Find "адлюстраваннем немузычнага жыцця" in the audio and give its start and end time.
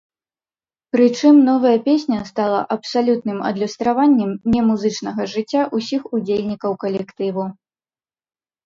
3.51-5.63